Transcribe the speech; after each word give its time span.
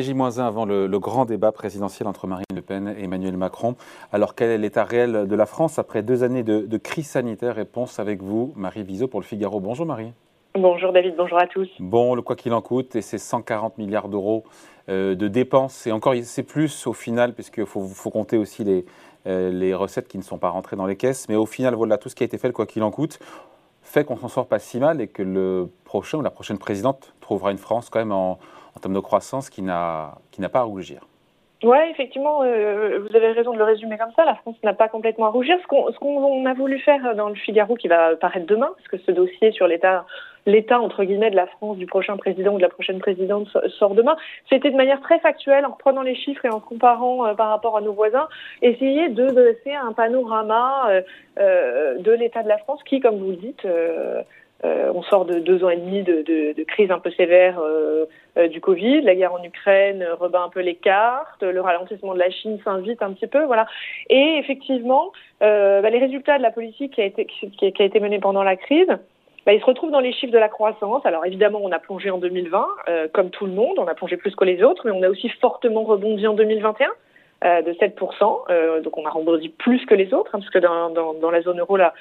J-1 0.00 0.40
avant 0.40 0.64
le, 0.64 0.88
grand 0.98 1.24
débat 1.24 1.52
présidentiel 1.52 2.08
entre 2.08 2.26
Marine 2.26 2.44
Le 2.54 2.62
Pen 2.62 2.94
et 2.96 3.04
Emmanuel 3.04 3.36
Macron. 3.36 3.76
Alors 4.12 4.34
quel 4.34 4.50
est 4.50 4.58
l'état 4.58 4.84
réel 4.84 5.26
de 5.26 5.36
la 5.36 5.46
France 5.46 5.78
après 5.78 6.02
deux 6.02 6.22
années 6.22 6.42
de, 6.42 6.76
crise 6.78 7.08
sanitaire? 7.08 7.54
Réponse 7.56 7.98
avec 7.98 8.22
vous, 8.22 8.52
Marie 8.56 8.82
Viseau 8.82 9.08
pour 9.08 9.20
le 9.20 9.26
Figaro. 9.26 9.60
Bonjour 9.60 9.86
Marie. 9.86 10.12
Bonjour 10.54 10.92
David, 10.92 11.14
bonjour 11.16 11.38
à 11.38 11.46
tous. 11.46 11.68
Bon, 11.78 12.14
le 12.14 12.22
quoi 12.22 12.36
qu'il 12.36 12.52
en 12.52 12.60
coûte 12.60 12.94
et 12.94 13.02
ses 13.02 13.18
140 13.18 13.78
milliards 13.78 14.08
d'euros 14.08 14.44
euh, 14.88 15.14
de 15.14 15.28
dépenses. 15.28 15.86
Et 15.86 15.92
encore, 15.92 16.14
c'est 16.22 16.42
plus 16.42 16.86
au 16.86 16.92
final, 16.92 17.32
puisqu'il 17.32 17.64
faut, 17.64 17.82
faut, 17.84 18.10
compter 18.10 18.36
aussi 18.36 18.62
les, 18.62 18.84
euh, 19.26 19.50
les 19.50 19.74
recettes 19.74 20.08
qui 20.08 20.18
ne 20.18 20.22
sont 20.22 20.38
pas 20.38 20.50
rentrées 20.50 20.76
dans 20.76 20.86
les 20.86 20.96
caisses. 20.96 21.28
Mais 21.28 21.36
au 21.36 21.46
final, 21.46 21.74
voilà, 21.74 21.96
tout 21.96 22.08
ce 22.08 22.14
qui 22.14 22.22
a 22.22 22.26
été 22.26 22.36
fait, 22.36 22.48
le 22.48 22.52
quoi 22.52 22.66
qu'il 22.66 22.82
en 22.82 22.90
coûte, 22.90 23.18
fait 23.82 24.04
qu'on 24.04 24.16
s'en 24.16 24.28
sort 24.28 24.46
pas 24.46 24.58
si 24.58 24.78
mal 24.78 25.00
et 25.00 25.08
que 25.08 25.22
le 25.22 25.70
prochain 25.84 26.18
ou 26.18 26.22
la 26.22 26.30
prochaine 26.30 26.58
présidente 26.58 27.14
trouvera 27.20 27.50
une 27.50 27.58
France 27.58 27.90
quand 27.90 27.98
même 27.98 28.12
en, 28.12 28.38
en 28.76 28.80
termes 28.80 28.94
de 28.94 29.00
croissance 29.00 29.50
qui 29.50 29.62
n'a 29.62 30.18
pas 30.52 30.60
à 30.60 30.62
rougir. 30.62 31.06
Oui, 31.62 31.78
effectivement, 31.90 32.42
euh, 32.42 32.98
vous 32.98 33.16
avez 33.16 33.30
raison 33.30 33.52
de 33.52 33.58
le 33.58 33.64
résumer 33.64 33.96
comme 33.96 34.10
ça. 34.16 34.24
La 34.24 34.34
France 34.34 34.56
n'a 34.64 34.72
pas 34.72 34.88
complètement 34.88 35.26
à 35.26 35.28
rougir. 35.28 35.56
Ce 35.62 35.66
qu'on 35.68 36.46
a 36.46 36.54
voulu 36.54 36.80
faire 36.80 37.14
dans 37.14 37.28
le 37.28 37.36
Figaro, 37.36 37.76
qui 37.76 37.86
va 37.86 38.16
paraître 38.16 38.46
demain, 38.46 38.70
parce 38.76 38.88
que 38.88 38.98
ce 38.98 39.12
dossier 39.12 39.52
sur 39.52 39.68
l'état, 39.68 40.04
l'état 40.44 40.80
entre 40.80 41.04
guillemets 41.04 41.30
de 41.30 41.36
la 41.36 41.46
France 41.46 41.76
du 41.76 41.86
prochain 41.86 42.16
président 42.16 42.54
ou 42.54 42.56
de 42.56 42.62
la 42.62 42.68
prochaine 42.68 42.98
présidente 42.98 43.46
sort 43.78 43.94
demain, 43.94 44.16
c'était 44.50 44.72
de 44.72 44.76
manière 44.76 45.00
très 45.02 45.20
factuelle, 45.20 45.64
en 45.64 45.70
reprenant 45.70 46.02
les 46.02 46.16
chiffres 46.16 46.44
et 46.44 46.50
en 46.50 46.58
comparant 46.58 47.26
euh, 47.26 47.34
par 47.34 47.50
rapport 47.50 47.76
à 47.76 47.80
nos 47.80 47.92
voisins, 47.92 48.28
essayer 48.60 49.08
de 49.10 49.28
dresser 49.28 49.72
un 49.72 49.92
panorama 49.92 50.88
euh, 51.38 51.98
de 51.98 52.10
l'état 52.10 52.42
de 52.42 52.48
la 52.48 52.58
France, 52.58 52.82
qui, 52.82 52.98
comme 52.98 53.18
vous 53.18 53.30
le 53.30 53.36
dites, 53.36 53.64
euh, 54.64 54.92
on 54.94 55.02
sort 55.02 55.24
de 55.24 55.40
deux 55.40 55.64
ans 55.64 55.70
et 55.70 55.76
demi 55.76 56.02
de, 56.02 56.22
de, 56.22 56.52
de 56.56 56.62
crise 56.62 56.90
un 56.92 57.00
peu 57.00 57.10
sévère 57.10 57.58
euh, 57.58 58.04
euh, 58.38 58.46
du 58.46 58.60
Covid, 58.60 59.00
la 59.02 59.16
guerre 59.16 59.32
en 59.32 59.42
Ukraine 59.42 60.06
rebat 60.20 60.42
un 60.42 60.50
peu 60.50 60.60
les 60.60 60.76
cartes, 60.76 61.42
le 61.42 61.60
ralentissement 61.60 62.14
de 62.14 62.20
la 62.20 62.30
Chine 62.30 62.58
s'invite 62.64 63.02
un 63.02 63.12
petit 63.12 63.26
peu, 63.26 63.42
voilà. 63.44 63.66
Et 64.08 64.38
effectivement, 64.38 65.10
bah, 65.40 65.90
les 65.90 65.98
résultats 65.98 66.38
de 66.38 66.42
la 66.42 66.52
politique 66.52 66.94
qui 66.94 67.00
a 67.00 67.04
été, 67.04 67.26
qui, 67.26 67.66
été 67.66 67.98
menée 67.98 68.20
pendant 68.20 68.44
la 68.44 68.56
crise, 68.56 68.86
bah, 69.44 69.52
ils 69.52 69.60
se 69.60 69.66
retrouvent 69.66 69.90
dans 69.90 70.00
les 70.00 70.12
chiffres 70.12 70.32
de 70.32 70.38
la 70.38 70.48
croissance. 70.48 71.04
Alors 71.04 71.26
évidemment, 71.26 71.58
on 71.60 71.72
a 71.72 71.80
plongé 71.80 72.10
en 72.10 72.18
2020, 72.18 72.66
comme 73.12 73.30
tout 73.30 73.46
le 73.46 73.52
monde, 73.52 73.78
on 73.78 73.88
a 73.88 73.94
plongé 73.94 74.16
plus 74.16 74.34
que 74.36 74.44
les 74.44 74.62
autres, 74.62 74.82
mais 74.84 74.92
on 74.92 75.02
a 75.02 75.08
aussi 75.08 75.28
fortement 75.40 75.82
rebondi 75.82 76.26
en 76.28 76.34
2021. 76.34 76.88
Euh, 77.44 77.60
de 77.62 77.72
7%. 77.72 78.44
Euh, 78.50 78.80
donc 78.82 78.96
on 78.96 79.04
a 79.04 79.10
rebondi 79.10 79.48
plus 79.48 79.84
que 79.86 79.94
les 79.94 80.14
autres, 80.14 80.32
hein, 80.32 80.38
parce 80.38 80.50
que 80.50 80.60
dans, 80.60 81.30
la 81.30 81.42
zone 81.42 81.58
euro, 81.58 81.76
la, 81.76 81.92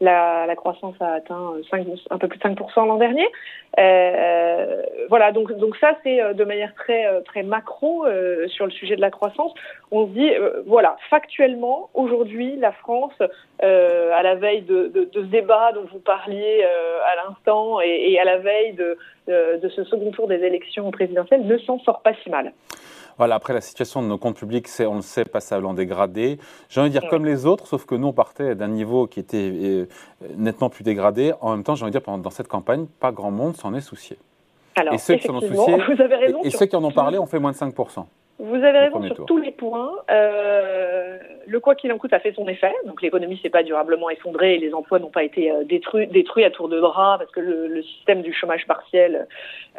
la, 0.00 0.56
croissance 0.56 0.96
a 0.98 1.12
atteint 1.12 1.52
5, 1.70 1.86
un 2.10 2.18
peu 2.18 2.26
plus 2.26 2.38
de 2.38 2.42
5% 2.42 2.88
l'an 2.88 2.96
dernier. 2.96 3.28
Euh, 3.78 4.82
voilà, 5.08 5.30
donc, 5.30 5.56
donc 5.56 5.76
ça 5.76 5.92
c'est 6.02 6.34
de 6.34 6.44
manière 6.44 6.74
très, 6.74 7.22
très 7.22 7.44
macro 7.44 8.06
sur 8.48 8.64
le 8.64 8.72
sujet 8.72 8.96
de 8.96 9.00
la 9.00 9.12
croissance. 9.12 9.54
On 9.92 10.06
se 10.08 10.10
dit, 10.10 10.32
voilà, 10.66 10.96
factuellement, 11.10 11.90
aujourd'hui, 11.94 12.56
la 12.56 12.72
France, 12.72 13.14
à 13.60 14.22
la 14.22 14.34
veille 14.34 14.62
de, 14.62 15.08
ce 15.14 15.20
débat 15.20 15.70
dont 15.74 15.86
vous 15.92 16.00
parliez 16.00 16.64
à 16.64 17.14
l'instant 17.24 17.80
et, 17.80 18.18
à 18.18 18.24
la 18.24 18.38
veille 18.38 18.72
de 18.72 19.68
ce 19.68 19.84
second 19.84 20.10
tour 20.10 20.26
des 20.26 20.42
élections 20.42 20.90
présidentielles, 20.90 21.46
ne 21.46 21.58
s'en 21.58 21.78
sort 21.78 22.02
pas 22.02 22.14
si 22.24 22.30
mal. 22.30 22.52
Voilà, 23.18 23.34
après, 23.34 23.52
la 23.52 23.60
situation 23.60 24.00
de 24.00 24.06
nos 24.06 24.16
comptes 24.16 24.36
publics, 24.36 24.68
c'est, 24.68 24.86
on 24.86 24.94
le 24.96 25.02
sait, 25.02 25.24
passable 25.24 25.66
en 25.66 25.74
dégradé. 25.74 26.38
J'ai 26.70 26.80
envie 26.80 26.90
de 26.90 26.98
dire 26.98 27.08
comme 27.10 27.26
les 27.26 27.46
autres, 27.46 27.66
sauf 27.66 27.84
que 27.84 27.96
nous, 27.96 28.08
on 28.08 28.12
partait 28.12 28.54
d'un 28.54 28.68
niveau 28.68 29.08
qui 29.08 29.18
était 29.18 29.50
euh, 29.52 29.86
nettement 30.36 30.70
plus 30.70 30.84
dégradé. 30.84 31.32
En 31.40 31.50
même 31.50 31.64
temps, 31.64 31.74
j'ai 31.74 31.82
envie 31.82 31.90
de 31.90 31.98
dire, 31.98 32.02
pendant, 32.02 32.18
dans 32.18 32.30
cette 32.30 32.48
campagne, 32.48 32.86
pas 33.00 33.10
grand 33.10 33.32
monde 33.32 33.56
s'en 33.56 33.74
est 33.74 33.80
soucié. 33.80 34.16
Alors, 34.76 34.94
et 34.94 34.98
ceux 34.98 35.16
qui 35.16 35.26
s'en 35.26 35.36
ont 35.36 35.40
soucié, 35.40 35.76
vous 35.76 36.00
avez 36.00 36.14
raison 36.14 36.40
et, 36.44 36.50
ceux 36.50 36.66
qui 36.66 36.76
en 36.76 36.84
ont 36.84 36.92
parlé 36.92 37.18
ont 37.18 37.26
fait 37.26 37.40
moins 37.40 37.50
de 37.50 37.56
5%. 37.56 38.06
Vous 38.38 38.54
avez 38.54 38.78
raison 38.78 39.02
sur 39.02 39.26
tous 39.26 39.38
les 39.38 39.50
points. 39.50 39.90
Euh, 40.12 41.18
le 41.48 41.58
quoi 41.58 41.74
qu'il 41.74 41.90
en 41.90 41.98
coûte 41.98 42.12
a 42.12 42.20
fait 42.20 42.32
son 42.32 42.46
effet. 42.46 42.72
Donc 42.86 43.02
l'économie 43.02 43.36
s'est 43.42 43.50
pas 43.50 43.64
durablement 43.64 44.10
effondrée 44.10 44.54
et 44.54 44.58
les 44.58 44.72
emplois 44.72 45.00
n'ont 45.00 45.10
pas 45.10 45.24
été 45.24 45.50
euh, 45.50 45.64
détruits, 45.64 46.06
détruits 46.06 46.44
à 46.44 46.50
tour 46.52 46.68
de 46.68 46.80
bras 46.80 47.16
parce 47.18 47.32
que 47.32 47.40
le, 47.40 47.66
le 47.66 47.82
système 47.82 48.22
du 48.22 48.32
chômage 48.32 48.64
partiel 48.68 49.26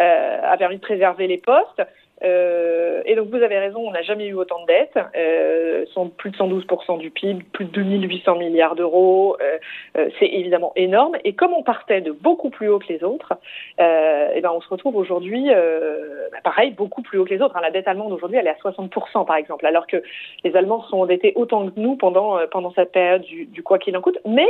euh, 0.02 0.38
a 0.44 0.58
permis 0.58 0.76
de 0.76 0.82
préserver 0.82 1.28
les 1.28 1.38
postes. 1.38 1.82
Euh, 2.24 3.02
et 3.06 3.16
donc 3.16 3.30
vous 3.30 3.42
avez 3.42 3.58
raison, 3.58 3.80
on 3.80 3.92
n'a 3.92 4.02
jamais 4.02 4.28
eu 4.28 4.34
autant 4.34 4.62
de 4.62 4.68
dettes, 4.68 5.00
euh, 5.16 5.86
sont 5.94 6.10
plus 6.10 6.32
de 6.32 6.38
112% 6.38 6.98
du 6.98 7.12
PIB, 7.12 7.44
plus 7.54 7.66
de 7.66 7.72
2800 7.72 8.36
milliards 8.38 8.76
d'euros, 8.76 9.38
euh, 9.42 9.58
euh, 9.98 10.10
c'est 10.20 10.28
évidemment 10.28 10.74
énorme. 10.76 11.16
Et 11.24 11.34
comme 11.34 11.54
on 11.54 11.64
partait 11.64 12.02
de 12.02 12.12
beaucoup 12.12 12.50
plus 12.50 12.70
haut 12.70 12.80
que 12.80 12.92
les 12.92 13.04
autres, 13.04 13.34
et 13.80 14.42
ben 14.42 14.52
on 14.54 14.62
se 14.62 14.70
retrouve 14.70 14.96
aujourd'hui, 14.96 15.48
bah, 15.50 16.38
pareil, 16.44 16.72
beaucoup 16.72 17.02
plus 17.02 17.18
haut 17.18 17.26
que 17.26 17.34
les 17.34 17.42
autres. 17.42 17.56
Hein. 17.56 17.62
La 17.62 17.72
dette 17.72 17.88
allemande 17.88 18.12
aujourd'hui, 18.12 18.38
elle 18.38 18.48
est 18.48 18.52
à 18.52 18.70
60% 18.70 19.26
par 19.26 19.36
exemple, 19.36 19.66
alors 19.66 19.88
que 19.88 20.02
les 20.44 20.56
Allemands 20.56 20.84
sont 20.84 20.98
endettés 20.98 21.34
autant 21.36 21.70
que 21.70 21.80
nous 21.80 21.96
pendant 21.96 22.38
pendant 22.52 22.72
cette 22.74 22.92
période 22.92 23.22
du, 23.22 23.46
du 23.46 23.64
quoi 23.64 23.80
qu'il 23.80 23.96
en 23.96 24.02
coûte. 24.02 24.20
Mais 24.26 24.48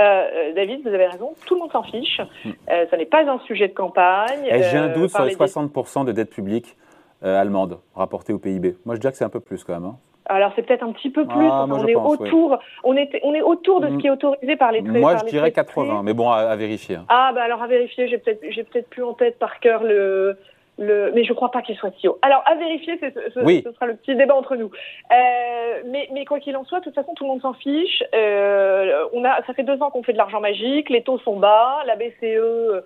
euh, 0.00 0.52
David, 0.54 0.82
vous 0.82 0.94
avez 0.94 1.06
raison, 1.06 1.34
tout 1.46 1.54
le 1.54 1.60
monde 1.60 1.72
s'en 1.72 1.82
fiche. 1.82 2.20
Hmm. 2.44 2.50
Euh, 2.70 2.86
ça 2.88 2.96
n'est 2.96 3.06
pas 3.06 3.28
un 3.28 3.38
sujet 3.40 3.68
de 3.68 3.74
campagne. 3.74 4.48
J'ai 4.48 4.76
un 4.76 4.88
doute 4.88 5.10
sur 5.10 5.24
les 5.24 5.34
60% 5.34 6.04
de 6.04 6.12
dette 6.12 6.30
publique. 6.30 6.76
Euh, 7.24 7.40
allemande 7.40 7.80
rapportée 7.96 8.32
au 8.32 8.38
PIB. 8.38 8.76
Moi, 8.84 8.94
je 8.94 9.00
dirais 9.00 9.10
que 9.10 9.18
c'est 9.18 9.24
un 9.24 9.28
peu 9.28 9.40
plus 9.40 9.64
quand 9.64 9.74
même. 9.74 9.84
Hein. 9.84 9.96
Alors 10.26 10.52
c'est 10.54 10.62
peut-être 10.62 10.84
un 10.84 10.92
petit 10.92 11.10
peu 11.10 11.26
plus. 11.26 11.48
Ah, 11.50 11.66
on, 11.68 11.86
est 11.86 11.94
autour, 11.94 12.58
on, 12.84 12.94
est, 12.94 13.18
on 13.22 13.34
est 13.34 13.40
autour 13.40 13.80
de 13.80 13.88
ce 13.88 13.92
mm. 13.94 13.98
qui 13.98 14.06
est 14.06 14.10
autorisé 14.10 14.56
par 14.56 14.72
les 14.72 14.82
traités. 14.82 15.00
Moi 15.00 15.16
je 15.16 15.24
dirais 15.24 15.50
80, 15.52 16.02
mais 16.04 16.12
bon 16.12 16.30
à, 16.30 16.54
vérifier. 16.54 16.96
Hein. 16.96 17.06
Ah 17.08 17.32
bah 17.34 17.42
alors 17.42 17.62
à 17.62 17.66
vérifier, 17.66 18.08
j'ai 18.08 18.18
peut-être 18.18 18.44
j'ai 18.50 18.62
peut-être 18.62 18.90
plus 18.90 19.02
en 19.02 19.14
tête 19.14 19.38
par 19.38 19.58
cœur 19.58 19.82
le 19.82 20.36
mais 20.78 21.24
je 21.24 21.30
ne 21.30 21.34
crois 21.34 21.50
pas 21.50 21.62
qu'il 21.62 21.76
soit 21.76 21.90
si 22.00 22.08
haut. 22.08 22.18
Alors, 22.22 22.42
à 22.46 22.54
vérifier, 22.54 22.98
ce, 23.00 23.10
ce, 23.34 23.72
sera 23.72 23.86
le 23.86 23.96
petit 23.96 24.14
débat 24.14 24.34
entre 24.36 24.56
nous. 24.56 24.70
Euh, 25.12 25.82
mais, 25.86 26.08
mais, 26.12 26.24
quoi 26.24 26.38
qu'il 26.38 26.56
en 26.56 26.64
soit, 26.64 26.78
de 26.80 26.84
toute 26.84 26.94
façon, 26.94 27.14
tout 27.14 27.24
le 27.24 27.30
monde 27.30 27.42
s'en 27.42 27.52
fiche. 27.54 28.02
Euh, 28.14 29.04
on 29.12 29.24
a, 29.24 29.42
ça 29.46 29.54
fait 29.54 29.64
deux 29.64 29.80
ans 29.82 29.90
qu'on 29.90 30.02
fait 30.02 30.12
de 30.12 30.18
l'argent 30.18 30.40
magique, 30.40 30.88
les 30.90 31.02
taux 31.02 31.18
sont 31.18 31.36
bas, 31.36 31.78
la 31.86 31.96
BCE 31.96 32.24
euh, 32.24 32.82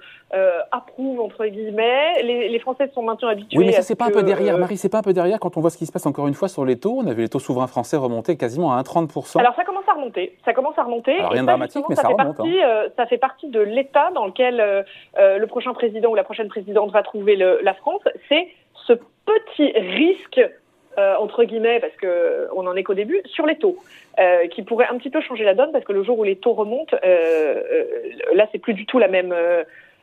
approuve, 0.71 1.21
entre 1.21 1.47
guillemets, 1.47 2.23
les, 2.23 2.49
les, 2.49 2.59
Français 2.59 2.91
sont 2.95 3.03
maintenant 3.03 3.29
habitués. 3.29 3.59
Oui, 3.59 3.67
mais 3.67 3.73
ça, 3.73 3.83
c'est 3.83 3.97
pas 3.97 4.07
un 4.07 4.11
peu 4.11 4.23
derrière, 4.23 4.57
Marie, 4.57 4.77
c'est 4.77 4.89
pas 4.89 4.99
un 4.99 5.03
peu 5.03 5.13
derrière 5.13 5.39
quand 5.39 5.57
on 5.57 5.61
voit 5.61 5.71
ce 5.71 5.77
qui 5.77 5.87
se 5.87 5.93
passe 5.93 6.07
encore 6.07 6.29
une 6.29 6.35
fois 6.35 6.49
sur 6.49 6.65
les 6.65 6.79
taux. 6.79 6.99
On 6.99 7.07
a 7.07 7.13
vu 7.13 7.23
les 7.23 7.29
taux 7.29 7.41
souverains 7.41 7.67
français 7.67 7.97
remonter 7.97 8.37
quasiment 8.37 8.73
à 8.73 8.81
1,30%. 8.83 9.39
Alors, 9.39 9.55
ça 9.55 9.65
commence 9.65 9.89
à 9.89 9.95
remonter. 9.95 10.37
Ça 10.45 10.55
commence 10.55 10.79
à 10.79 10.85
remonter. 10.85 11.19
Alors, 11.19 11.33
rien 11.33 11.43
de 11.43 11.49
dramatique, 11.49 11.85
mais 11.89 11.97
ça, 11.97 12.09
remonte. 12.09 12.37
Partie, 12.37 12.63
hein. 12.63 12.85
ça 12.97 13.07
fait 13.07 13.19
partie 13.19 13.49
de 13.49 13.61
l'état 13.61 14.11
dans 14.15 14.27
lequel 14.27 14.85
le 15.19 15.47
prochain 15.47 15.75
président 15.75 16.11
ou 16.11 16.15
la 16.15 16.25
prochaine 16.25 16.49
présidente 16.49 16.93
va 16.93 17.03
trouver 17.03 17.37
le, 17.37 17.61
la 17.63 17.75
C'est 18.29 18.49
ce 18.87 18.95
petit 19.25 19.73
risque 19.79 20.41
euh, 20.99 21.15
entre 21.17 21.45
guillemets, 21.45 21.81
parce 21.81 21.95
que 21.95 22.49
on 22.55 22.67
en 22.67 22.77
est 22.77 22.83
qu'au 22.83 22.93
début, 22.93 23.23
sur 23.25 23.47
les 23.47 23.57
taux, 23.57 23.77
euh, 24.19 24.47
qui 24.49 24.63
pourrait 24.63 24.89
un 24.89 24.99
petit 24.99 25.09
peu 25.09 25.23
changer 25.23 25.43
la 25.43 25.55
donne, 25.55 25.73
parce 25.73 25.87
que 25.87 25.93
le 25.93 26.03
jour 26.03 26.19
où 26.19 26.25
les 26.25 26.37
taux 26.37 26.53
remontent, 26.53 26.95
euh, 27.03 27.63
là 28.35 28.47
c'est 28.53 28.59
plus 28.59 28.75
du 28.75 28.85
tout 28.85 28.99
la 28.99 29.09
même 29.09 29.35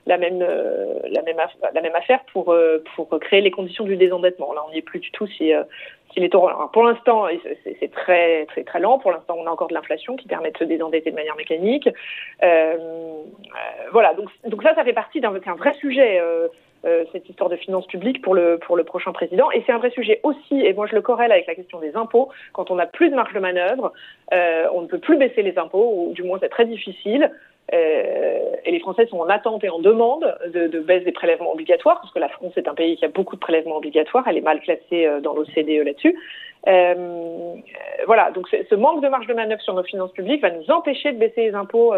la 0.08 0.18
même 0.18 0.40
la 0.40 1.82
même 1.82 1.96
affaire 1.96 2.22
pour 2.34 2.56
pour 2.96 3.20
créer 3.20 3.42
les 3.42 3.52
conditions 3.52 3.84
du 3.84 3.98
désendettement. 3.98 4.52
Là 4.54 4.64
on 4.68 4.72
n'y 4.72 4.80
est 4.80 4.82
plus 4.82 5.00
du 5.00 5.12
tout 5.12 5.28
si 5.28 5.52
si 6.12 6.20
les 6.20 6.30
taux. 6.30 6.48
Alors, 6.48 6.72
pour 6.72 6.84
l'instant 6.84 7.28
c'est 7.80 7.92
très 7.92 8.48
très 8.48 8.64
très 8.64 8.80
lent. 8.80 8.98
Pour 8.98 9.12
l'instant 9.12 9.36
on 9.38 9.46
a 9.46 9.52
encore 9.52 9.68
de 9.68 9.76
l'inflation 9.76 10.16
qui 10.16 10.28
permet 10.28 10.50
de 10.50 10.58
se 10.58 10.64
désendetter 10.64 11.12
de 11.12 11.16
manière 11.16 11.36
mécanique. 11.36 11.88
voilà 13.92 14.16
donc 14.16 14.30
donc 14.46 14.64
ça 14.64 14.74
ça 14.74 14.84
fait 14.84 14.94
partie 14.94 15.22
d'un 15.22 15.36
un 15.36 15.56
vrai 15.56 15.74
sujet 15.76 16.20
euh, 16.86 17.04
cette 17.12 17.28
histoire 17.30 17.50
de 17.50 17.56
finances 17.56 17.88
publiques 17.88 18.22
pour 18.22 18.36
le, 18.36 18.58
pour 18.58 18.78
le 18.78 18.84
prochain 18.84 19.12
président. 19.12 19.52
Et 19.52 19.64
c'est 19.66 19.72
un 19.72 19.78
vrai 19.78 19.92
sujet 19.92 20.20
aussi, 20.24 20.62
et 20.66 20.74
moi 20.74 20.88
je 20.88 20.96
le 20.96 21.02
corrèle 21.02 21.32
avec 21.32 21.48
la 21.48 21.56
question 21.56 21.80
des 21.80 21.96
impôts. 21.96 22.30
Quand 22.54 22.72
on 22.72 22.76
n'a 22.76 22.86
plus 22.86 23.10
de 23.10 23.16
marge 23.16 23.34
de 23.34 23.40
manœuvre, 23.40 23.94
euh, 24.34 24.66
on 24.74 24.82
ne 24.82 24.88
peut 24.88 25.00
plus 25.00 25.18
baisser 25.18 25.42
les 25.42 25.58
impôts, 25.58 26.08
ou 26.08 26.14
du 26.14 26.24
moins 26.24 26.38
c'est 26.42 26.50
très 26.50 26.66
difficile. 26.66 27.32
Euh, 27.74 28.56
et 28.66 28.72
les 28.72 28.80
Français 28.80 29.06
sont 29.08 29.20
en 29.20 29.30
attente 29.30 29.64
et 29.64 29.70
en 29.70 29.80
demande 29.80 30.36
de, 30.48 30.68
de, 30.68 30.80
baisse 30.80 31.04
des 31.04 31.12
prélèvements 31.12 31.52
obligatoires, 31.52 32.00
parce 32.02 32.14
que 32.14 32.20
la 32.20 32.30
France 32.30 32.54
est 32.58 32.68
un 32.68 32.74
pays 32.74 32.98
qui 32.98 33.06
a 33.06 33.10
beaucoup 33.10 33.36
de 33.36 33.42
prélèvements 33.42 33.78
obligatoires, 33.78 34.28
elle 34.28 34.38
est 34.38 34.42
mal 34.42 34.60
classée 34.62 35.06
euh, 35.06 35.20
dans 35.22 35.34
l'OCDE 35.34 35.86
là-dessus. 35.86 36.18
Euh, 36.68 37.56
voilà, 38.06 38.32
donc 38.32 38.48
ce 38.50 38.76
manque 38.76 39.02
de 39.02 39.08
marge 39.08 39.28
de 39.28 39.34
manœuvre 39.34 39.62
sur 39.62 39.74
nos 39.74 39.84
finances 39.84 40.12
publiques 40.12 40.42
va 40.42 40.52
nous 40.52 40.70
empêcher 40.72 41.12
de 41.14 41.18
baisser 41.18 41.44
les 41.44 41.54
impôts 41.54 41.94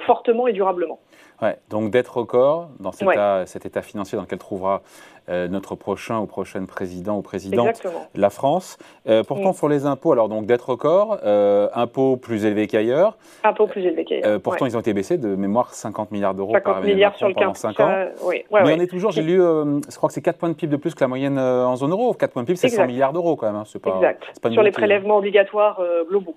fortement 0.00 0.46
et 0.46 0.52
durablement. 0.52 0.98
Ouais, 1.42 1.56
donc 1.68 1.90
d'être 1.90 2.16
record 2.16 2.70
dans 2.80 2.92
cet, 2.92 3.08
état, 3.08 3.44
cet, 3.46 3.66
état, 3.66 3.82
financier 3.82 4.16
dans 4.16 4.22
lequel 4.22 4.38
trouvera 4.38 4.82
euh, 5.28 5.48
notre 5.48 5.74
prochain 5.74 6.18
ou 6.18 6.26
prochaine 6.26 6.66
président 6.66 7.16
ou 7.16 7.22
présidente 7.22 7.82
la 8.14 8.30
France. 8.30 8.78
Euh, 9.08 9.22
pourtant, 9.24 9.50
mm. 9.50 9.54
sur 9.54 9.68
les 9.68 9.86
impôts, 9.86 10.12
alors 10.12 10.28
donc 10.28 10.46
d'être 10.46 10.68
record, 10.68 11.18
euh, 11.24 11.68
impôts 11.74 12.16
plus 12.16 12.44
élevés 12.44 12.66
qu'ailleurs. 12.66 13.16
Impôts 13.42 13.66
plus 13.66 13.84
élevés 13.84 14.04
qu'ailleurs. 14.04 14.26
Euh, 14.26 14.38
pourtant, 14.38 14.66
ils 14.66 14.76
ont 14.76 14.80
été 14.80 14.92
baissés 14.92 15.18
de 15.18 15.34
mémoire 15.34 15.74
50 15.74 16.12
milliards 16.12 16.34
d'euros 16.34 16.54
par 16.62 16.82
milliards 16.82 17.16
sur 17.16 17.28
le 17.28 17.34
pendant 17.34 17.54
5 17.54 17.80
ans. 17.80 18.06
Oui. 18.22 18.44
Mais 18.52 18.74
on 18.74 18.80
est 18.80 18.86
toujours, 18.86 19.10
j'ai 19.10 19.22
lu, 19.22 19.38
je 19.38 19.96
crois 19.96 20.08
que 20.08 20.14
c'est 20.14 20.22
4 20.22 20.38
points 20.38 20.50
de 20.50 20.54
PIB 20.54 20.70
de 20.70 20.76
plus 20.76 20.94
que 20.94 21.00
la 21.00 21.08
moyenne 21.08 21.38
en 21.38 21.74
zone 21.76 21.90
euro. 21.90 22.14
4 22.14 22.32
points 22.32 22.42
de 22.42 22.46
PIB, 22.46 22.56
c'est 22.56 22.68
100 22.68 22.86
milliards 22.86 23.12
d'euros 23.12 23.36
quand 23.36 23.46
même. 23.46 23.56
Hein. 23.56 23.64
Pas, 23.82 23.96
exact. 23.96 24.24
Pas 24.40 24.50
sur 24.50 24.62
les 24.62 24.68
hein. 24.68 24.72
prélèvements 24.72 25.16
obligatoires 25.16 25.80
globaux 26.08 26.36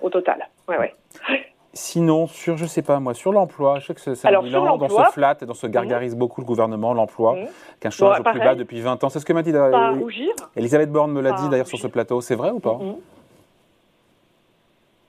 au 0.00 0.10
total. 0.10 0.48
Ouais, 0.68 0.78
ouais. 0.78 0.94
Sinon, 1.74 2.28
sur, 2.28 2.56
je 2.56 2.66
sais 2.66 2.82
pas 2.82 3.00
moi, 3.00 3.14
sur 3.14 3.32
l'emploi, 3.32 3.80
je 3.80 3.86
sais 3.86 3.94
que 3.94 4.00
c'est 4.00 4.28
un 4.28 4.42
bilan 4.42 4.76
dans 4.76 4.88
ce 4.88 5.12
flat 5.12 5.36
et 5.42 5.44
dans 5.44 5.54
ce 5.54 5.66
gargarise 5.66 6.16
beaucoup 6.16 6.40
le 6.40 6.46
gouvernement, 6.46 6.94
l'emploi, 6.94 7.34
mmh. 7.34 7.46
qu'un 7.80 7.90
chômage 7.90 8.20
au 8.20 8.22
plus 8.22 8.38
bas 8.38 8.54
depuis 8.54 8.80
20 8.80 9.02
ans. 9.02 9.08
C'est 9.08 9.18
ce 9.18 9.26
que 9.26 9.32
m'a 9.32 9.42
dit 9.42 9.52
euh, 9.52 10.08
Elisabeth 10.56 10.90
Borne 10.90 11.12
me 11.12 11.20
l'a 11.20 11.32
dit 11.32 11.48
d'ailleurs 11.48 11.66
sur 11.66 11.78
ce 11.78 11.88
plateau. 11.88 12.20
C'est 12.20 12.36
vrai 12.36 12.50
ou 12.50 12.60
pas? 12.60 12.74
Mmh. 12.74 12.94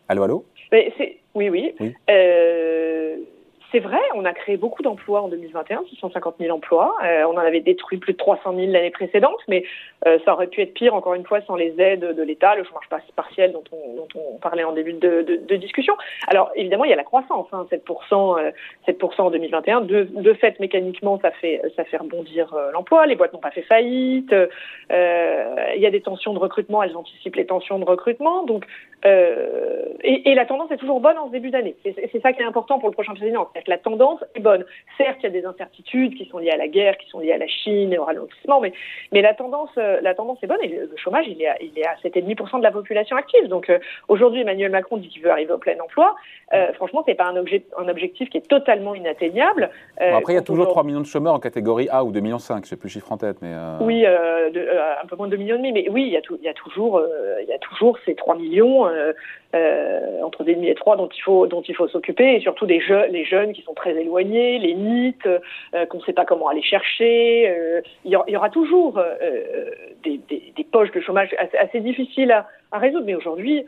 Allô, 0.09 0.23
allô? 0.23 0.45
Mais 0.71 0.91
Oui, 1.35 1.49
oui. 1.49 1.73
oui. 1.79 1.93
Euh, 2.09 3.17
c'est 3.71 3.79
vrai, 3.79 3.99
on 4.13 4.25
a 4.25 4.33
créé 4.33 4.57
beaucoup 4.57 4.83
d'emplois 4.83 5.21
en 5.21 5.27
2021, 5.27 5.83
650 5.89 6.35
000 6.39 6.55
emplois. 6.55 6.95
Euh, 7.03 7.23
on 7.23 7.33
en 7.33 7.37
avait 7.37 7.61
détruit 7.61 7.97
plus 7.97 8.13
de 8.13 8.17
300 8.17 8.55
000 8.55 8.71
l'année 8.71 8.91
précédente, 8.91 9.39
mais 9.47 9.63
euh, 10.07 10.19
ça 10.23 10.33
aurait 10.33 10.47
pu 10.47 10.61
être 10.61 10.73
pire, 10.73 10.93
encore 10.93 11.15
une 11.15 11.25
fois, 11.25 11.41
sans 11.41 11.55
les 11.55 11.73
aides 11.79 12.05
de 12.15 12.23
l'État, 12.23 12.55
le 12.55 12.63
chômage 12.63 12.87
partiel 13.15 13.51
dont 13.53 13.63
on, 13.73 14.37
parlait 14.37 14.63
en 14.63 14.73
début 14.73 14.93
de, 14.93 15.55
discussion. 15.55 15.95
Alors, 16.27 16.51
évidemment, 16.55 16.83
il 16.83 16.89
y 16.89 16.93
a 16.93 16.97
la 16.97 17.03
croissance, 17.03 17.47
hein, 17.51 17.65
7%, 17.71 18.39
euh, 18.39 18.51
7 18.85 19.03
en 19.19 19.31
2021. 19.31 19.81
De, 19.81 20.33
fait, 20.33 20.59
mécaniquement, 20.59 21.19
ça 21.21 21.31
fait, 21.31 21.61
ça 21.75 21.83
fait 21.85 21.97
rebondir 21.97 22.53
euh, 22.53 22.71
l'emploi. 22.71 23.07
Les 23.07 23.15
boîtes 23.15 23.33
n'ont 23.33 23.39
pas 23.39 23.51
fait 23.51 23.63
faillite. 23.63 24.33
il 24.91 25.81
y 25.81 25.85
a 25.85 25.91
des 25.91 26.01
tensions 26.01 26.33
de 26.33 26.39
recrutement, 26.39 26.83
elles 26.83 26.95
anticipent 26.95 27.35
les 27.35 27.45
tensions 27.45 27.79
de 27.79 27.85
recrutement. 27.85 28.43
Donc, 28.43 28.65
et, 29.05 30.31
et, 30.31 30.35
la 30.35 30.45
tendance 30.45 30.71
est 30.71 30.77
toujours 30.77 30.99
bonne 30.99 31.17
en 31.17 31.27
ce 31.27 31.31
début 31.31 31.51
d'année. 31.51 31.75
C'est 31.83 32.21
ça 32.21 32.33
qui 32.33 32.41
est 32.41 32.45
important 32.45 32.79
pour 32.79 32.89
le 32.89 32.93
prochain 32.93 33.13
président 33.13 33.47
la 33.67 33.77
tendance 33.77 34.23
est 34.35 34.39
bonne. 34.39 34.65
Certes, 34.97 35.17
il 35.21 35.23
y 35.23 35.27
a 35.27 35.29
des 35.29 35.45
incertitudes 35.45 36.15
qui 36.15 36.25
sont 36.25 36.37
liées 36.37 36.51
à 36.51 36.57
la 36.57 36.67
guerre, 36.67 36.97
qui 36.97 37.09
sont 37.09 37.19
liées 37.19 37.31
à 37.31 37.37
la 37.37 37.47
Chine 37.47 37.93
et 37.93 37.97
au 37.97 38.03
ralentissement, 38.03 38.59
mais, 38.59 38.73
mais 39.11 39.21
la, 39.21 39.33
tendance, 39.33 39.69
euh, 39.77 39.99
la 40.01 40.13
tendance 40.13 40.37
est 40.43 40.47
bonne 40.47 40.61
et 40.61 40.67
le 40.67 40.91
chômage, 40.97 41.25
il 41.27 41.41
est 41.41 41.47
à, 41.47 41.57
il 41.61 41.77
est 41.77 41.85
à 41.85 41.95
7,5% 42.03 42.59
de 42.59 42.63
la 42.63 42.71
population 42.71 43.15
active. 43.15 43.47
Donc 43.47 43.69
euh, 43.69 43.79
aujourd'hui, 44.07 44.41
Emmanuel 44.41 44.71
Macron 44.71 44.97
dit 44.97 45.09
qu'il 45.09 45.21
veut 45.21 45.31
arriver 45.31 45.53
au 45.53 45.57
plein 45.57 45.79
emploi. 45.79 46.15
Euh, 46.53 46.73
franchement, 46.73 47.03
c'est 47.05 47.15
pas 47.15 47.25
un, 47.25 47.37
objet, 47.37 47.65
un 47.77 47.87
objectif 47.87 48.29
qui 48.29 48.37
est 48.37 48.47
totalement 48.47 48.95
inatteignable. 48.95 49.69
après, 49.97 50.33
il 50.33 50.35
y 50.35 50.39
a 50.39 50.43
toujours 50.43 50.67
3 50.67 50.83
millions 50.83 51.01
de 51.01 51.05
chômeurs 51.05 51.33
en 51.33 51.39
catégorie 51.39 51.87
A 51.89 52.03
ou 52.03 52.11
2,5 52.11 52.21
millions, 52.21 52.37
je 52.39 52.53
ne 52.53 52.63
sais 52.63 52.75
plus 52.75 52.87
le 52.87 52.93
chiffre 52.93 53.11
en 53.11 53.17
tête. 53.17 53.37
Mais 53.41 53.53
Oui, 53.81 54.01
de, 54.01 55.01
un 55.01 55.05
peu 55.07 55.15
moins 55.15 55.27
de 55.27 55.35
2 55.35 55.37
millions 55.37 55.55
et 55.55 55.59
demi, 55.59 55.71
mais 55.71 55.89
oui, 55.89 56.03
il 56.03 56.13
y 56.13 56.17
a, 56.17 56.21
il 56.29 56.43
y 56.43 56.49
a, 56.49 56.53
toujours, 56.53 57.01
il 57.41 57.47
y 57.47 57.53
a 57.53 57.57
toujours 57.59 57.97
ces 58.05 58.15
3 58.15 58.35
millions 58.35 58.85
euh, 59.55 60.21
entre 60.21 60.43
des 60.43 60.55
demi 60.55 60.67
et 60.67 60.75
trois 60.75 60.97
dont 60.97 61.07
il 61.07 61.21
faut 61.21 61.47
dont 61.47 61.61
il 61.61 61.75
faut 61.75 61.87
s'occuper 61.87 62.35
et 62.35 62.39
surtout 62.41 62.65
des 62.65 62.81
jeunes 62.81 63.11
les 63.11 63.23
jeunes 63.23 63.53
qui 63.53 63.61
sont 63.61 63.73
très 63.73 63.91
éloignés, 63.95 64.59
les 64.59 64.73
mythes 64.73 65.27
euh, 65.27 65.85
qu'on 65.85 65.99
ne 65.99 66.03
sait 66.03 66.13
pas 66.13 66.25
comment 66.25 66.49
aller 66.49 66.61
chercher. 66.61 67.47
Euh, 67.47 67.81
il, 68.03 68.11
y 68.11 68.35
aura, 68.35 68.49
toujours 68.49 68.99
des, 70.03 70.19
des, 70.27 70.63
poches 70.71 70.91
de 70.91 70.99
chômage 70.99 71.33
assez, 71.59 71.79
difficiles 71.79 72.31
à, 72.31 72.47
à, 72.71 72.79
résoudre, 72.79 73.05
mais 73.05 73.15
aujourd'hui. 73.15 73.65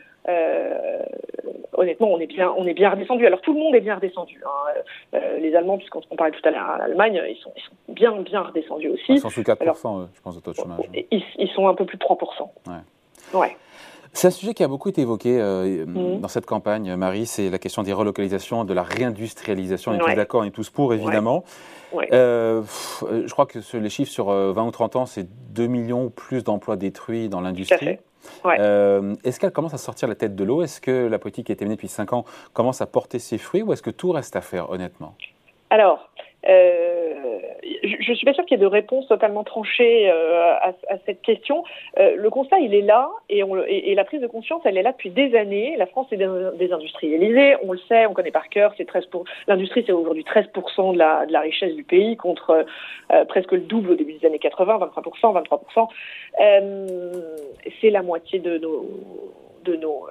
honnêtement, 1.74 2.12
on 2.12 2.20
est 2.20 2.28
bien, 2.28 2.54
on 2.58 2.66
est 2.66 2.74
bien 2.74 2.90
redescendu. 2.90 3.26
Alors 3.26 3.42
tout 3.42 3.54
le 3.54 3.60
monde 3.60 3.76
est 3.76 3.82
bien 3.82 3.96
redescendu. 3.96 4.42
Hein. 4.46 5.20
les 5.40 5.56
Allemands, 5.56 5.78
puisqu'on 5.78 6.02
parlait 6.18 6.34
tout 6.34 6.48
à 6.48 6.52
l'heure 6.52 6.70
à 6.70 6.78
l'Allemagne, 6.80 7.22
ils 7.30 7.38
sont, 7.38 7.54
ils 7.56 7.62
sont 7.62 7.94
bien, 7.94 8.12
bien 8.22 8.42
redescendus 8.42 8.90
aussi. 8.90 9.14
Ils 9.14 9.20
sont 9.20 9.30
sous 9.30 9.44
4 9.44 9.64
je 9.64 10.22
pense, 10.22 10.36
de 10.36 10.42
taux 10.42 10.52
de 10.52 10.56
chômage. 10.56 10.80
Ils, 11.12 11.24
ils, 11.38 11.50
sont 11.50 11.68
un 11.68 11.76
peu 11.76 11.86
plus 11.86 11.98
de 11.98 12.02
3 12.02 12.18
Ouais. 12.68 13.40
ouais. 13.40 13.56
C'est 14.14 14.28
un 14.28 14.32
sujet 14.32 14.54
qui 14.54 14.64
a 14.64 14.68
beaucoup 14.68 14.90
été 14.90 15.02
évoqué 15.02 15.40
euh, 15.40 15.86
mmh. 15.86 16.22
dans 16.22 16.28
cette 16.28 16.46
campagne, 16.46 16.96
Marie, 16.96 17.26
c'est 17.26 17.50
la 17.50 17.60
question 17.60 17.84
des 17.84 17.94
relocalisations, 17.94 18.66
de 18.66 18.74
la 18.74 18.84
réindustrialisation. 18.84 19.92
On 19.92 19.96
est 19.96 20.00
tous 20.00 20.16
d'accord, 20.16 20.42
on 20.42 20.46
est 20.46 20.52
tous 20.52 20.70
pour, 20.70 20.94
évidemment. 20.94 21.44
Euh, 22.12 22.62
je 23.02 23.32
crois 23.32 23.46
que 23.46 23.60
les 23.78 23.90
chiffres 23.90 24.12
sur 24.12 24.28
20 24.28 24.32
euh, 24.34 24.54
ou 24.54 24.72
30 24.72 24.96
ans, 24.96 25.06
c'est 25.06 25.28
2 25.54 25.68
millions 25.68 26.06
ou 26.06 26.10
plus 26.10 26.44
d'emplois 26.44 26.76
détruits 26.76 27.30
dans 27.30 27.42
l'industrie. 27.42 28.00
est-ce 28.46 29.40
qu'elle 29.40 29.52
commence 29.52 29.74
à 29.74 29.78
sortir 29.78 30.08
la 30.08 30.16
tête 30.16 30.36
de 30.36 30.44
l'eau? 30.44 30.62
Est-ce 30.62 30.82
que 30.82 31.08
la 31.08 31.20
politique 31.20 31.48
qui 31.48 31.52
a 31.52 31.54
été 31.54 31.66
menée 31.66 31.76
depuis 31.76 31.88
5 31.88 32.14
ans 32.14 32.26
commence 32.54 32.82
à 32.82 32.86
porter 32.86 33.20
ses 33.20 33.38
fruits 33.38 33.62
ou 33.62 33.74
est-ce 33.74 33.82
que 33.82 33.92
tout 33.92 34.12
reste 34.12 34.36
à 34.36 34.42
faire, 34.42 34.70
honnêtement? 34.70 35.16
Alors, 35.70 36.10
euh, 36.48 36.97
je 37.84 38.12
ne 38.12 38.16
suis 38.16 38.26
pas 38.26 38.34
sûre 38.34 38.46
qu'il 38.46 38.58
y 38.58 38.60
ait 38.60 38.64
de 38.64 38.68
réponse 38.68 39.08
totalement 39.08 39.44
tranchée 39.44 40.10
euh, 40.10 40.54
à, 40.54 40.74
cette 41.06 41.22
question. 41.22 41.64
Euh, 42.00 42.16
le 42.16 42.30
constat, 42.30 42.60
il 42.60 42.74
est 42.74 42.82
là, 42.82 43.10
et, 43.30 43.44
la 43.96 44.04
prise 44.06 44.22
de 44.22 44.28
conscience, 44.28 44.62
elle 44.66 44.78
est 44.78 44.84
là 44.84 44.92
depuis 44.92 45.10
des 45.10 45.36
années. 45.36 45.76
La 45.78 45.86
France 45.86 46.08
est 46.12 46.18
désindustrialisée, 46.58 47.56
on 47.64 47.72
le 47.74 47.80
sait, 47.88 48.06
on 48.06 48.14
connaît 48.14 48.32
par 48.32 48.50
cœur. 48.50 48.74
C'est 48.78 48.86
13 48.86 49.08
pour... 49.08 49.26
L'industrie, 49.48 49.84
c'est 49.86 49.92
aujourd'hui 49.92 50.24
13% 50.24 50.94
de 50.94 50.98
la, 50.98 51.26
de 51.26 51.34
la 51.34 51.42
richesse 51.42 51.76
du 51.76 51.84
pays, 51.84 52.18
contre 52.18 52.66
euh, 53.12 53.26
presque 53.26 53.52
le 53.52 53.62
double 53.62 53.92
au 53.92 53.96
début 53.96 54.14
des 54.14 54.28
années 54.28 54.40
80, 54.40 54.90
25%, 54.96 55.44
23%. 56.40 56.94
c'est 57.82 57.90
la 57.90 58.02
moitié 58.02 58.40
de 58.40 58.58
nos 58.58 58.86
de 59.66 59.76
nos 59.76 60.08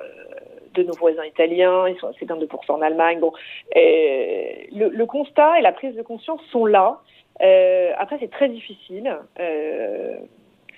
de 0.76 0.82
nos 0.82 0.94
voisins 0.94 1.24
italiens, 1.24 1.88
ils 1.88 1.98
sont 1.98 2.12
c'est 2.18 2.26
22% 2.26 2.72
en 2.72 2.82
Allemagne. 2.82 3.20
Bon, 3.20 3.32
le, 3.74 4.88
le, 4.88 5.06
constat 5.06 5.58
et 5.58 5.62
la 5.62 5.72
prise 5.72 5.94
de 5.94 6.02
conscience 6.02 6.40
sont 6.52 6.66
là. 6.66 7.00
Euh, 7.42 7.92
après, 7.98 8.16
c'est 8.20 8.30
très 8.30 8.48
difficile. 8.48 9.16
Euh, 9.40 10.16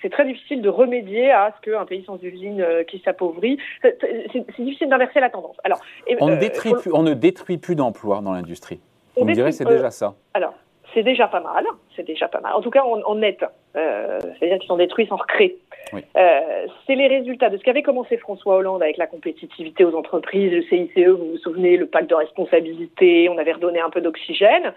c'est 0.01 0.09
très 0.09 0.25
difficile 0.25 0.61
de 0.61 0.69
remédier 0.69 1.31
à 1.31 1.53
ce 1.55 1.69
qu'un 1.69 1.85
pays 1.85 2.03
sans 2.05 2.21
usine 2.23 2.61
euh, 2.61 2.83
qui 2.83 2.99
s'appauvrit. 2.99 3.57
C'est 3.81 4.59
difficile 4.59 4.89
d'inverser 4.89 5.19
la 5.19 5.29
tendance. 5.29 5.57
Alors, 5.63 5.79
on, 6.19 6.29
ne 6.29 6.35
détruit 6.35 6.73
plus, 6.73 6.91
on 6.93 7.03
ne 7.03 7.13
détruit 7.13 7.57
plus 7.57 7.75
d'emplois 7.75 8.21
dans 8.21 8.31
l'industrie. 8.31 8.79
On, 9.17 9.25
me 9.25 9.33
dirait 9.33 9.51
c'est 9.51 9.65
déjà 9.65 9.91
ça. 9.91 10.15
Alors, 10.33 10.53
c'est 10.93 11.03
déjà 11.03 11.27
pas 11.27 11.39
mal. 11.39 11.65
C'est 11.95 12.05
déjà 12.05 12.27
pas 12.27 12.39
mal. 12.39 12.53
En 12.53 12.61
tout 12.61 12.69
cas, 12.69 12.83
en, 12.83 13.15
net. 13.15 13.43
C'est-à-dire 13.73 14.59
qu'ils 14.59 14.67
sont 14.67 14.77
détruits 14.77 15.07
sans 15.07 15.17
recréer. 15.17 15.57
Euh, 15.93 16.67
c'est 16.85 16.95
les 16.95 17.07
résultats 17.07 17.49
de 17.49 17.57
ce 17.57 17.63
qu'avait 17.63 17.83
commencé 17.83 18.17
François 18.17 18.55
Hollande 18.55 18.83
avec 18.83 18.97
la 18.97 19.07
compétitivité 19.07 19.83
aux 19.83 19.95
entreprises, 19.95 20.51
le 20.51 20.61
CICE, 20.63 21.07
vous 21.07 21.31
vous 21.31 21.37
souvenez, 21.37 21.77
le 21.77 21.87
pacte 21.87 22.09
de 22.09 22.15
responsabilité, 22.15 23.29
on 23.29 23.37
avait 23.37 23.53
redonné 23.53 23.79
un 23.79 23.89
peu 23.89 24.01
d'oxygène. 24.01 24.73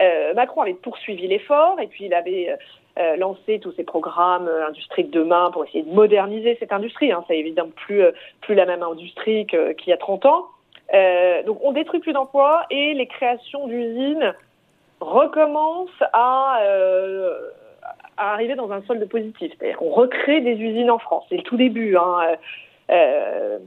Euh, 0.00 0.32
Macron 0.34 0.62
avait 0.62 0.74
poursuivi 0.74 1.26
l'effort 1.26 1.78
et 1.80 1.86
puis 1.86 2.06
il 2.06 2.14
avait 2.14 2.56
euh, 2.98 3.16
lancé 3.16 3.58
tous 3.58 3.72
ces 3.72 3.84
programmes 3.84 4.48
industrie 4.66 5.04
de 5.04 5.10
demain 5.10 5.50
pour 5.52 5.64
essayer 5.64 5.82
de 5.82 5.92
moderniser 5.92 6.56
cette 6.58 6.72
industrie. 6.72 7.12
Hein. 7.12 7.24
C'est 7.28 7.38
évidemment 7.38 7.72
plus, 7.76 8.02
plus 8.40 8.54
la 8.54 8.64
même 8.64 8.82
industrie 8.82 9.46
qu'il 9.46 9.88
y 9.88 9.92
a 9.92 9.98
30 9.98 10.26
ans. 10.26 10.46
donc 11.46 11.58
on 11.62 11.72
détruit 11.72 12.00
plus 12.00 12.12
d'emplois 12.12 12.64
et 12.70 12.94
les 12.94 13.06
créations 13.06 13.66
d'usines 13.66 14.34
recommencent 15.02 16.02
à 16.12 16.58
à 18.16 18.32
arriver 18.32 18.54
dans 18.54 18.70
un 18.72 18.82
solde 18.82 19.06
positif. 19.08 19.52
C'est-à-dire 19.56 19.78
qu'on 19.78 19.90
recrée 19.90 20.40
des 20.40 20.54
usines 20.54 20.90
en 20.90 20.98
France. 20.98 21.24
C'est 21.28 21.36
le 21.36 21.42
tout 21.42 21.56
début. 21.56 21.96
Hein. 21.96 22.18
Euh, 22.22 22.36
euh 22.90 23.58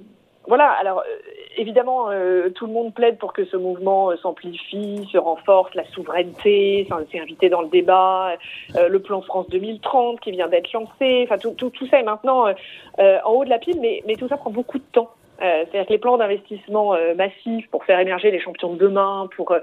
voilà, 0.48 0.70
alors 0.80 1.00
euh, 1.00 1.58
évidemment, 1.58 2.12
euh, 2.12 2.50
tout 2.52 2.68
le 2.68 2.74
monde 2.74 2.94
plaide 2.94 3.18
pour 3.18 3.34
que 3.34 3.46
ce 3.46 3.58
mouvement 3.58 4.16
s'amplifie, 4.18 5.10
se 5.12 5.18
renforce, 5.18 5.74
la 5.74 5.84
souveraineté, 5.86 6.88
c'est 7.12 7.20
invité 7.20 7.50
dans 7.50 7.64
le 7.64 7.68
débat, 7.68 8.36
le 8.76 9.00
plan 9.00 9.22
France 9.22 9.50
2030 9.50 10.20
qui 10.20 10.30
vient 10.30 10.48
d'être 10.48 10.72
lancé, 10.72 11.24
enfin 11.24 11.40
tout, 11.40 11.56
tout, 11.72 11.88
ça 11.88 12.00
est 12.00 12.04
maintenant 12.04 12.46
en 12.46 13.32
haut 13.32 13.44
de 13.44 13.50
la 13.50 13.58
pile, 13.58 13.82
mais 13.82 14.16
tout 14.18 14.28
ça 14.28 14.38
prend 14.38 14.52
beaucoup 14.52 14.78
de 14.78 14.84
temps. 14.92 15.10
C'est-à-dire 15.40 15.86
que 15.86 15.94
les 15.94 16.00
plans 16.00 16.18
d'investissement 16.18 16.96
massifs 17.16 17.70
pour 17.70 17.84
faire 17.86 18.00
émerger 18.00 18.32
les 18.32 18.40
champions 18.40 18.74
de 18.74 18.78
demain, 18.78 19.28
pour, 19.36 19.54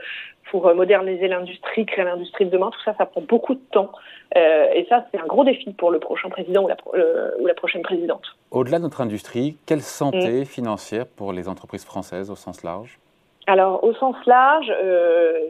pour 0.51 0.75
moderniser 0.75 1.29
l'industrie, 1.29 1.87
créer 1.87 2.05
l'industrie 2.05 2.45
de 2.45 2.51
demain, 2.51 2.71
tout 2.71 2.83
ça, 2.85 2.95
ça 2.99 3.07
prend 3.07 3.23
beaucoup 3.23 3.55
de 3.55 3.63
temps. 3.71 3.91
Euh, 4.37 4.67
et 4.75 4.87
ça, 4.89 5.07
c'est 5.11 5.21
un 5.21 5.27
gros 5.27 5.45
défi 5.45 5.73
pour 5.73 5.91
le 5.91 5.99
prochain 5.99 6.31
président 6.31 6.65
ou 6.65 6.69
la, 6.69 6.77
ou 7.41 7.47
la 7.47 7.55
prochaine 7.55 7.83
présidente. 7.83 8.25
Au-delà 8.51 8.79
de 8.79 8.85
notre 8.85 9.01
industrie, 9.01 9.57
quelle 9.67 9.83
santé 9.83 10.43
mm. 10.43 10.45
financière 10.45 11.07
pour 11.07 11.33
les 11.33 11.49
entreprises 11.49 11.85
françaises 11.85 12.31
au 12.31 12.37
sens 12.37 12.63
large? 12.63 12.99
Alors, 13.47 13.83
au 13.83 13.93
sens 13.95 14.17
large, 14.27 14.73
euh, 14.83 15.41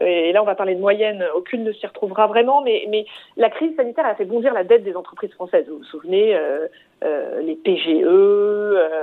et 0.00 0.32
là 0.32 0.42
on 0.42 0.46
va 0.46 0.54
parler 0.54 0.74
de 0.74 0.80
moyenne, 0.80 1.24
aucune 1.36 1.64
ne 1.64 1.72
s'y 1.72 1.86
retrouvera 1.86 2.26
vraiment, 2.26 2.62
mais, 2.62 2.86
mais 2.88 3.06
la 3.36 3.48
crise 3.48 3.74
sanitaire 3.76 4.06
a 4.06 4.14
fait 4.14 4.24
bondir 4.24 4.52
la 4.52 4.64
dette 4.64 4.82
des 4.82 4.96
entreprises 4.96 5.32
françaises. 5.32 5.66
Vous 5.68 5.78
vous 5.78 5.84
souvenez, 5.84 6.34
euh, 6.34 6.66
euh, 7.04 7.40
les 7.42 7.54
PGE, 7.54 8.04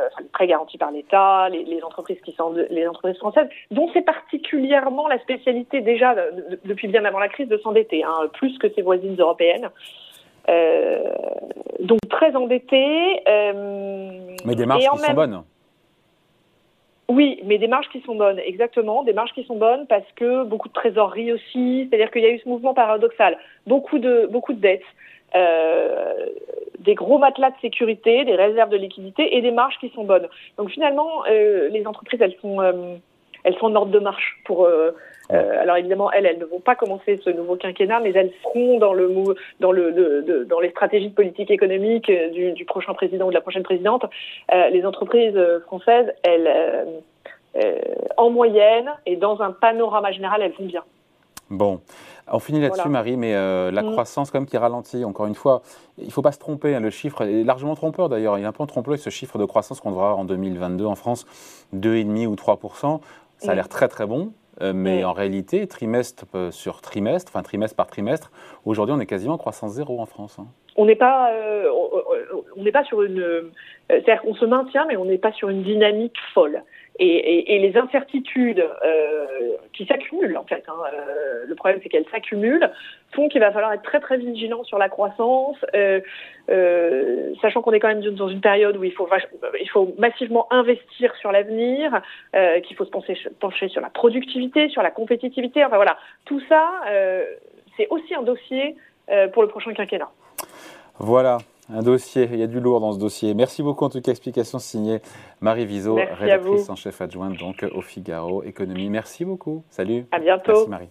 enfin, 0.07 0.21
les 0.21 0.29
prêts 0.33 0.47
garantis 0.47 0.77
par 0.77 0.91
l'État, 0.91 1.47
les, 1.49 1.63
les, 1.63 1.81
entreprises 1.81 2.19
qui 2.25 2.33
sont 2.33 2.53
les 2.69 2.87
entreprises 2.87 3.17
françaises, 3.17 3.47
dont 3.71 3.89
c'est 3.93 4.05
particulièrement 4.05 5.07
la 5.07 5.19
spécialité 5.19 5.79
déjà 5.79 6.15
depuis 6.65 6.89
bien 6.89 7.05
avant 7.05 7.19
la 7.19 7.29
crise 7.29 7.47
de 7.47 7.57
s'endetter, 7.57 8.03
hein, 8.03 8.27
plus 8.33 8.57
que 8.57 8.69
ses 8.73 8.81
voisines 8.81 9.15
européennes. 9.17 9.69
Donc 11.79 11.99
très 12.09 12.35
endettées. 12.35 13.21
mais 13.25 14.55
des 14.55 14.65
marges 14.65 14.89
qui 14.89 14.97
sont 14.97 15.13
bonnes. 15.13 15.43
Oui, 17.07 17.39
mais 17.43 17.59
des 17.59 17.67
marges 17.67 17.89
qui 17.89 18.01
sont 18.01 18.15
bonnes, 18.15 18.39
exactement, 18.39 19.03
des 19.03 19.13
marges 19.13 19.31
qui 19.33 19.43
sont 19.43 19.57
bonnes 19.57 19.85
parce 19.85 20.09
que 20.15 20.43
beaucoup 20.43 20.69
de 20.69 20.73
trésorerie 20.73 21.31
aussi, 21.31 21.87
c'est-à-dire 21.87 22.09
qu'il 22.09 22.23
y 22.23 22.25
a 22.25 22.31
eu 22.31 22.39
ce 22.39 22.49
mouvement 22.49 22.73
paradoxal, 22.73 23.37
beaucoup 23.67 23.99
de 23.99 24.27
beaucoup 24.31 24.53
de 24.53 24.59
dettes, 24.59 24.81
euh, 25.35 26.25
des 26.79 26.95
gros 26.95 27.19
matelas 27.19 27.51
de 27.51 27.59
sécurité, 27.61 28.25
des 28.25 28.35
réserves 28.35 28.69
de 28.69 28.77
liquidité 28.77 29.37
et 29.37 29.41
des 29.41 29.51
marges 29.51 29.77
qui 29.79 29.89
sont 29.89 30.03
bonnes. 30.03 30.27
Donc 30.57 30.69
finalement, 30.71 31.25
euh, 31.29 31.69
les 31.69 31.85
entreprises 31.85 32.21
elles 32.21 32.37
sont 32.41 32.59
euh, 32.61 32.95
elles 33.45 33.55
sont 33.55 33.67
en 33.67 33.75
ordre 33.75 33.91
de 33.91 33.99
marche 33.99 34.37
pour 34.43 34.65
euh, 34.65 34.91
euh, 35.31 35.61
alors 35.61 35.77
évidemment, 35.77 36.11
elles, 36.11 36.25
elles 36.25 36.39
ne 36.39 36.45
vont 36.45 36.59
pas 36.59 36.75
commencer 36.75 37.19
ce 37.23 37.29
nouveau 37.29 37.55
quinquennat, 37.55 37.99
mais 37.99 38.11
elles 38.11 38.31
seront 38.43 38.77
dans 38.77 38.93
le 38.93 39.11
dans 39.59 39.71
le 39.71 40.45
dans 40.47 40.59
les 40.59 40.69
stratégies 40.69 41.09
de 41.09 41.15
politique 41.15 41.51
économique 41.51 42.09
euh, 42.09 42.29
du, 42.29 42.51
du, 42.53 42.65
prochain 42.65 42.93
président 42.93 43.25
ou 43.25 43.29
de 43.29 43.35
la 43.35 43.41
prochaine 43.41 43.63
présidente. 43.63 44.05
Euh, 44.53 44.69
les 44.69 44.85
entreprises 44.85 45.39
françaises, 45.65 46.13
elles 46.23 46.49
en 48.17 48.29
moyenne 48.29 48.91
et 49.05 49.15
dans 49.15 49.41
un 49.41 49.51
panorama 49.51 50.11
général, 50.11 50.41
elles 50.41 50.53
vont 50.59 50.65
bien. 50.65 50.83
Bon, 51.49 51.79
on 52.29 52.39
finit 52.39 52.59
là-dessus, 52.59 52.89
Marie, 52.89 53.15
mais 53.15 53.31
la 53.33 53.81
mm. 53.81 53.91
croissance 53.91 54.29
quand 54.29 54.39
même 54.39 54.47
qui 54.47 54.57
ralentit, 54.57 55.05
encore 55.05 55.27
une 55.27 55.35
fois, 55.35 55.61
il 55.97 56.07
ne 56.07 56.11
faut 56.11 56.21
pas 56.21 56.33
se 56.33 56.39
tromper, 56.39 56.75
hein, 56.75 56.81
le 56.81 56.89
chiffre 56.89 57.21
est 57.21 57.43
largement 57.43 57.75
trompeur 57.75 58.09
d'ailleurs, 58.09 58.37
il 58.37 58.43
est 58.43 58.47
un 58.47 58.51
peu 58.51 58.65
trompeur 58.65 58.97
ce 58.97 59.09
chiffre 59.09 59.37
de 59.37 59.45
croissance 59.45 59.79
qu'on 59.79 59.91
devra 59.91 60.07
avoir 60.07 60.19
en 60.19 60.25
2022 60.25 60.85
en 60.85 60.95
France, 60.95 61.25
2,5 61.73 62.27
ou 62.27 62.35
3 62.35 62.59
ça 63.37 63.51
a 63.51 63.55
l'air 63.55 63.69
très 63.69 63.87
très 63.87 64.05
bon, 64.05 64.33
euh, 64.61 64.73
mais 64.73 65.03
en 65.03 65.13
réalité, 65.13 65.67
trimestre 65.67 66.25
euh, 66.33 66.51
sur 66.51 66.81
trimestre, 66.81 67.31
enfin 67.33 67.43
trimestre 67.43 67.75
par 67.75 67.87
trimestre, 67.87 68.31
aujourd'hui, 68.63 68.95
on 68.95 68.99
est 68.99 69.05
quasiment 69.05 69.33
en 69.33 69.37
croissance 69.37 69.71
zéro 69.73 69.99
en 69.99 70.05
France. 70.05 70.37
Hein. 70.39 70.47
On 70.77 70.85
n'est 70.85 70.95
pas, 70.95 71.31
euh, 71.33 71.69
on 72.55 72.63
n'est 72.63 72.71
pas 72.71 72.83
sur 72.83 73.01
une, 73.01 73.51
c'est-à-dire 73.89 74.21
qu'on 74.21 74.35
se 74.35 74.45
maintient, 74.45 74.85
mais 74.87 74.97
on 74.97 75.05
n'est 75.05 75.17
pas 75.17 75.31
sur 75.33 75.49
une 75.49 75.63
dynamique 75.63 76.17
folle. 76.33 76.63
Et, 76.97 77.59
les 77.59 77.77
incertitudes 77.77 78.65
qui 79.73 79.85
s'accumulent, 79.85 80.37
en 80.37 80.45
fait, 80.45 80.63
hein, 80.67 80.75
le 81.45 81.55
problème 81.55 81.79
c'est 81.83 81.89
qu'elles 81.89 82.07
s'accumulent, 82.09 82.69
font 83.13 83.27
qu'il 83.27 83.41
va 83.41 83.51
falloir 83.51 83.73
être 83.73 83.83
très 83.83 83.99
très 83.99 84.17
vigilant 84.17 84.63
sur 84.63 84.77
la 84.77 84.87
croissance, 84.87 85.57
sachant 87.41 87.61
qu'on 87.61 87.73
est 87.73 87.79
quand 87.79 87.89
même 87.89 88.01
dans 88.01 88.29
une 88.29 88.39
période 88.39 88.77
où 88.77 88.83
il 88.83 88.93
faut, 88.93 89.09
il 89.59 89.69
faut 89.69 89.93
massivement 89.97 90.47
investir 90.51 91.13
sur 91.17 91.31
l'avenir, 91.31 92.01
qu'il 92.63 92.77
faut 92.77 92.85
se 92.85 92.91
pencher, 92.91 93.17
pencher 93.39 93.67
sur 93.67 93.81
la 93.81 93.89
productivité, 93.89 94.69
sur 94.69 94.81
la 94.81 94.91
compétitivité. 94.91 95.65
Enfin 95.65 95.75
voilà, 95.75 95.97
tout 96.23 96.41
ça, 96.47 96.81
c'est 97.75 97.87
aussi 97.89 98.15
un 98.15 98.23
dossier 98.23 98.75
pour 99.33 99.41
le 99.41 99.49
prochain 99.49 99.73
quinquennat. 99.73 100.09
Voilà, 100.99 101.39
un 101.69 101.81
dossier, 101.81 102.29
il 102.31 102.39
y 102.39 102.43
a 102.43 102.47
du 102.47 102.59
lourd 102.59 102.79
dans 102.79 102.91
ce 102.91 102.99
dossier. 102.99 103.33
Merci 103.33 103.63
beaucoup 103.63 103.85
en 103.85 103.89
tout 103.89 104.01
cas, 104.01 104.11
explication 104.11 104.59
signée 104.59 105.01
Marie 105.41 105.65
Viseau, 105.65 105.95
rédactrice 105.95 106.69
en 106.69 106.75
chef 106.75 107.01
adjointe 107.01 107.37
donc 107.37 107.65
au 107.73 107.81
Figaro 107.81 108.43
Économie. 108.43 108.89
Merci 108.89 109.25
beaucoup. 109.25 109.63
Salut. 109.69 110.05
À 110.11 110.19
bientôt. 110.19 110.53
Merci 110.53 110.69
Marie. 110.69 110.89